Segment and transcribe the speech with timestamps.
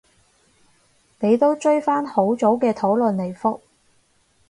[1.19, 3.61] 你都追返好早嘅討論嚟覆